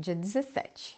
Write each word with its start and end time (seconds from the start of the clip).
dia 0.00 0.14
17. 0.14 0.96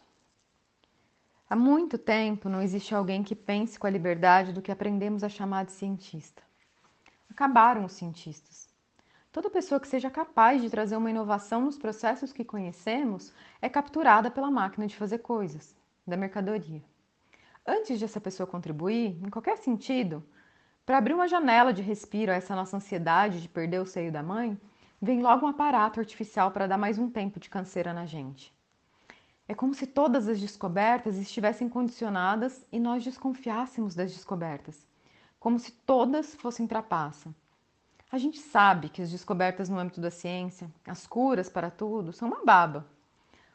Há 1.49 1.57
muito 1.57 1.97
tempo 1.97 2.51
não 2.51 2.61
existe 2.61 2.95
alguém 2.95 3.23
que 3.23 3.35
pense 3.35 3.79
com 3.79 3.87
a 3.87 3.91
liberdade 3.91 4.53
do 4.53 4.61
que 4.61 4.71
aprendemos 4.71 5.25
a 5.25 5.29
chamar 5.29 5.65
de 5.65 5.73
cientista. 5.73 6.43
Acabaram 7.31 7.87
os 7.87 7.93
cientistas. 7.93 8.69
Toda 9.33 9.49
pessoa 9.49 9.81
que 9.81 9.89
seja 9.89 10.11
capaz 10.11 10.61
de 10.61 10.69
trazer 10.69 10.97
uma 10.97 11.09
inovação 11.09 11.63
nos 11.63 11.79
processos 11.79 12.31
que 12.31 12.45
conhecemos 12.45 13.33
é 13.63 13.71
capturada 13.71 14.31
pela 14.31 14.51
máquina 14.51 14.87
de 14.87 14.95
fazer 14.95 15.21
coisas, 15.21 15.75
da 16.07 16.17
mercadoria. 16.17 16.83
Antes 17.67 17.99
de 17.99 18.05
essa 18.05 18.21
pessoa 18.21 18.47
contribuir, 18.47 19.19
em 19.25 19.31
qualquer 19.31 19.57
sentido, 19.57 20.23
para 20.85 20.99
abrir 20.99 21.15
uma 21.15 21.27
janela 21.27 21.73
de 21.73 21.81
respiro 21.81 22.33
a 22.33 22.35
essa 22.35 22.55
nossa 22.55 22.77
ansiedade 22.77 23.41
de 23.41 23.49
perder 23.49 23.81
o 23.81 23.87
seio 23.87 24.13
da 24.13 24.23
mãe, 24.23 24.61
vem 25.01 25.23
logo 25.23 25.47
um 25.47 25.49
aparato 25.49 26.01
artificial 26.01 26.51
para 26.51 26.67
dar 26.67 26.77
mais 26.77 26.99
um 26.99 27.09
tempo 27.09 27.41
de 27.41 27.49
canseira 27.49 27.95
na 27.95 28.05
gente. 28.05 28.60
É 29.51 29.55
como 29.55 29.75
se 29.75 29.85
todas 29.85 30.29
as 30.29 30.39
descobertas 30.39 31.17
estivessem 31.17 31.69
condicionadas 31.69 32.65
e 32.71 32.79
nós 32.79 33.03
desconfiássemos 33.03 33.97
das 33.97 34.13
descobertas, 34.13 34.87
como 35.41 35.59
se 35.59 35.73
todas 35.73 36.37
fossem 36.37 36.69
trapaça. 36.69 37.35
A 38.13 38.17
gente 38.17 38.39
sabe 38.39 38.89
que 38.89 39.03
as 39.03 39.11
descobertas 39.11 39.69
no 39.69 39.77
âmbito 39.77 40.01
da 40.01 40.09
ciência, 40.09 40.71
as 40.87 41.05
curas 41.05 41.49
para 41.49 41.69
tudo, 41.69 42.13
são 42.13 42.29
uma 42.29 42.45
baba. 42.45 42.87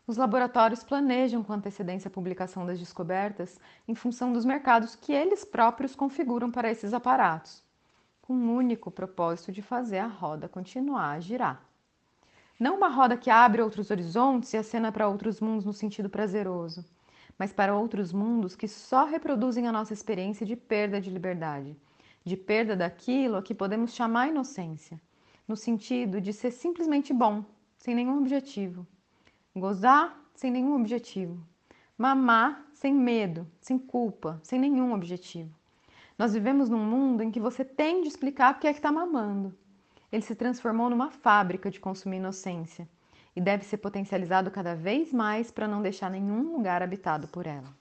Os 0.05 0.17
laboratórios 0.17 0.83
planejam 0.83 1.41
com 1.41 1.53
antecedência 1.53 2.09
a 2.09 2.11
publicação 2.11 2.65
das 2.65 2.77
descobertas 2.77 3.57
em 3.87 3.95
função 3.95 4.33
dos 4.33 4.43
mercados 4.43 4.97
que 4.97 5.13
eles 5.13 5.45
próprios 5.45 5.95
configuram 5.95 6.51
para 6.51 6.69
esses 6.69 6.93
aparatos, 6.93 7.63
com 8.21 8.33
o 8.33 8.35
um 8.35 8.53
único 8.53 8.91
propósito 8.91 9.49
de 9.49 9.61
fazer 9.61 9.99
a 9.99 10.07
roda 10.07 10.49
continuar 10.49 11.11
a 11.11 11.19
girar. 11.21 11.65
Não 12.57 12.77
uma 12.77 12.87
roda 12.87 13.17
que 13.17 13.29
abre 13.29 13.61
outros 13.61 13.91
horizontes 13.91 14.53
e 14.53 14.57
acena 14.57 14.89
para 14.89 15.09
outros 15.09 15.41
mundos 15.41 15.65
no 15.65 15.73
sentido 15.73 16.09
prazeroso, 16.09 16.85
mas 17.37 17.51
para 17.51 17.75
outros 17.75 18.13
mundos 18.13 18.55
que 18.55 18.65
só 18.65 19.03
reproduzem 19.03 19.67
a 19.67 19.73
nossa 19.73 19.91
experiência 19.91 20.45
de 20.45 20.55
perda 20.55 21.01
de 21.01 21.09
liberdade, 21.09 21.75
de 22.23 22.37
perda 22.37 22.73
daquilo 22.73 23.35
a 23.35 23.43
que 23.43 23.53
podemos 23.53 23.93
chamar 23.93 24.29
inocência, 24.29 24.97
no 25.45 25.57
sentido 25.57 26.21
de 26.21 26.31
ser 26.31 26.49
simplesmente 26.51 27.11
bom, 27.11 27.43
sem 27.77 27.93
nenhum 27.93 28.19
objetivo. 28.19 28.87
Gozar 29.53 30.17
sem 30.33 30.49
nenhum 30.49 30.79
objetivo. 30.79 31.37
Mamar 31.97 32.65
sem 32.73 32.93
medo, 32.93 33.45
sem 33.59 33.77
culpa, 33.77 34.39
sem 34.41 34.57
nenhum 34.57 34.93
objetivo. 34.93 35.53
Nós 36.17 36.33
vivemos 36.33 36.69
num 36.69 36.85
mundo 36.85 37.21
em 37.21 37.31
que 37.31 37.39
você 37.39 37.65
tem 37.65 38.01
de 38.01 38.07
explicar 38.07 38.53
porque 38.53 38.67
é 38.67 38.71
que 38.71 38.79
está 38.79 38.93
mamando 38.93 39.53
ele 40.15 40.23
se 40.23 40.33
transformou 40.33 40.89
numa 40.89 41.11
fábrica 41.11 41.69
de 41.69 41.79
consumir 41.79 42.17
inocência 42.17 42.87
e 43.35 43.41
deve 43.41 43.65
ser 43.65 43.77
potencializado 43.77 44.49
cada 44.49 44.73
vez 44.73 45.11
mais 45.11 45.51
para 45.51 45.67
não 45.67 45.81
deixar 45.81 46.09
nenhum 46.09 46.53
lugar 46.53 46.81
habitado 46.81 47.27
por 47.27 47.45
ela. 47.45 47.75